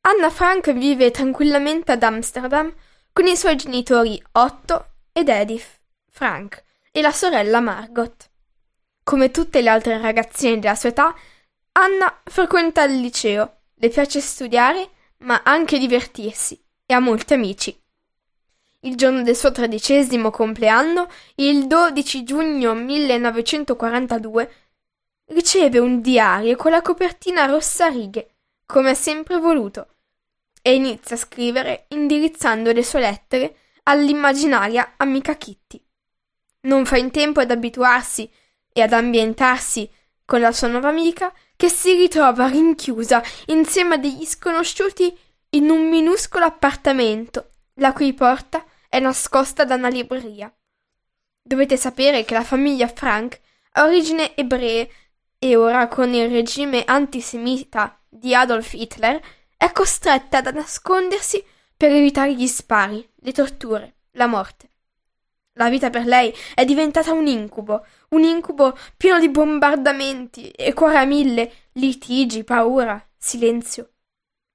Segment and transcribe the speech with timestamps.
[0.00, 2.74] Anna Frank vive tranquillamente ad Amsterdam
[3.12, 8.30] con i suoi genitori Otto ed Edith Frank e la sorella Margot.
[9.04, 11.14] Come tutte le altre ragazzine della sua età,
[11.72, 17.78] Anna frequenta il liceo, le piace studiare, ma anche divertirsi e ha molti amici.
[18.84, 24.52] Il giorno del suo tredicesimo compleanno, il 12 giugno 1942,
[25.30, 28.34] riceve un diario con la copertina rossa a righe,
[28.66, 29.94] come ha sempre voluto,
[30.62, 35.82] e inizia a scrivere indirizzando le sue lettere all'immaginaria amica Kitty.
[36.62, 38.30] Non fa in tempo ad abituarsi
[38.72, 39.90] e ad ambientarsi
[40.24, 45.16] con la sua nuova amica che si ritrova rinchiusa insieme a degli sconosciuti
[45.50, 50.52] in un minuscolo appartamento, la cui porta è nascosta da una libreria.
[51.42, 53.40] Dovete sapere che la famiglia Frank
[53.72, 54.90] ha origini ebree
[55.42, 59.18] e ora con il regime antisemita di Adolf Hitler
[59.56, 61.42] è costretta ad nascondersi
[61.74, 64.68] per evitare gli spari, le torture, la morte.
[65.54, 70.98] La vita per lei è diventata un incubo, un incubo pieno di bombardamenti e cuore
[70.98, 73.92] a mille, litigi, paura, silenzio.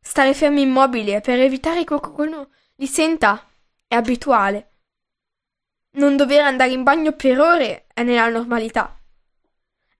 [0.00, 3.46] Stare fermi immobili per evitare che qualcuno li senta
[3.86, 4.70] è abituale.
[5.92, 8.94] Non dover andare in bagno per ore è nella normalità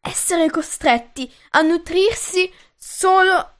[0.00, 3.59] essere costretti a nutrirsi solo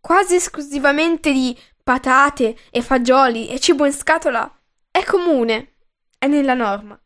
[0.00, 4.60] quasi esclusivamente di patate e fagioli e cibo in scatola
[4.90, 5.74] è comune,
[6.18, 7.00] è nella norma.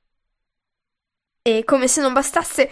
[1.43, 2.71] E come se non bastasse,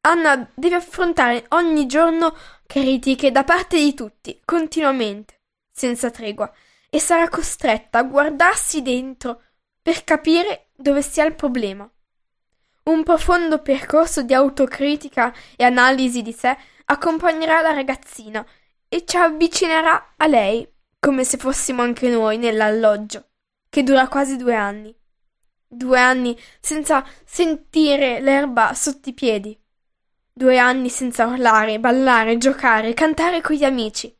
[0.00, 2.34] Anna deve affrontare ogni giorno
[2.66, 6.50] critiche da parte di tutti, continuamente, senza tregua,
[6.88, 9.42] e sarà costretta a guardarsi dentro
[9.82, 11.90] per capire dove sia il problema.
[12.86, 18.46] Un profondo percorso di autocritica e analisi di sé accompagnerà la ragazzina
[18.88, 20.64] e ci avvicinerà a lei,
[21.00, 23.30] come se fossimo anche noi nell'alloggio,
[23.68, 24.96] che dura quasi due anni.
[25.66, 29.58] Due anni senza sentire l'erba sotto i piedi.
[30.32, 34.16] Due anni senza urlare, ballare, giocare, cantare con gli amici.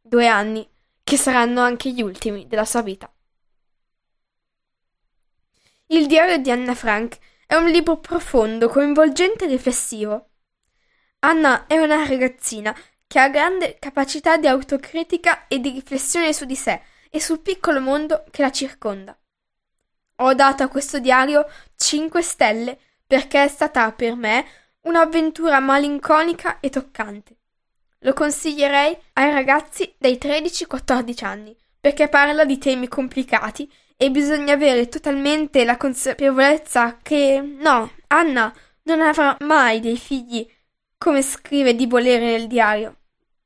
[0.00, 0.68] Due anni
[1.04, 3.08] che saranno anche gli ultimi della sua vita.
[5.86, 7.18] Il diario di Anna Frank
[7.52, 10.30] è un libro profondo, coinvolgente e riflessivo.
[11.18, 12.74] Anna è una ragazzina
[13.06, 17.78] che ha grande capacità di autocritica e di riflessione su di sé e sul piccolo
[17.78, 19.14] mondo che la circonda.
[20.16, 21.46] Ho dato a questo diario
[21.76, 24.46] 5 stelle perché è stata per me
[24.84, 27.36] un'avventura malinconica e toccante.
[27.98, 33.70] Lo consiglierei ai ragazzi dai 13-14 anni perché parla di temi complicati
[34.02, 38.52] e bisogna avere totalmente la consapevolezza che no, Anna
[38.82, 40.44] non avrà mai dei figli
[40.98, 42.96] come scrive di volere nel diario.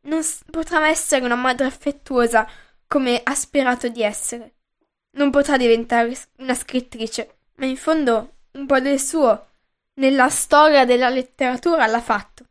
[0.05, 2.49] non potrà mai essere una madre affettuosa
[2.87, 4.55] come ha sperato di essere.
[5.19, 9.49] Non potrà diventare una scrittrice, ma in fondo un po' del suo
[9.97, 12.47] nella storia della letteratura l'ha fatto.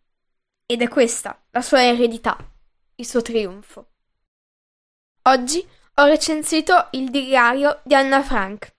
[0.68, 2.38] Ed è questa la sua eredità,
[2.98, 3.88] il suo trionfo.
[5.24, 8.74] Oggi ho recensito il diario di Anna Frank.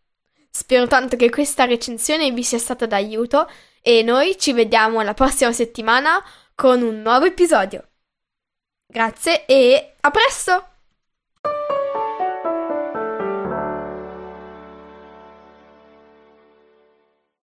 [0.51, 3.49] Spero tanto che questa recensione vi sia stata d'aiuto
[3.81, 6.23] e noi ci vediamo la prossima settimana
[6.55, 7.89] con un nuovo episodio.
[8.87, 10.76] Grazie e a presto!